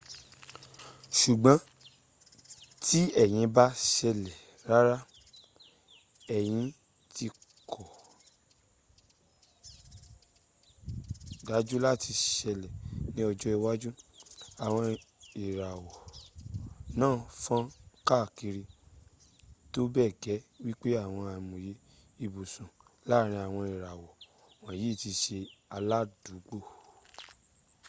[1.17, 1.57] sùgbón
[2.85, 4.33] tí èyí ba´ sèlè
[4.69, 4.97] rárá
[6.37, 6.59] èyí
[7.15, 7.27] ti
[7.71, 7.83] kò
[11.47, 12.69] dájú láti sẹlè
[13.13, 13.89] ní ọjọ́ iwájú.
[14.65, 14.85] àwọn
[15.45, 15.95] ìràwọ̀
[16.99, 17.61] náà fọn
[18.07, 18.63] kàkiri
[19.73, 21.73] tó bẹ gẹ wípé àwọn àìmoyẹ
[22.25, 22.69] ìbùsọ̀
[23.09, 24.11] láárin àwọn ìràwọ̀
[24.63, 25.37] wònyí tí sẹ
[25.75, 26.57] aládùúgbò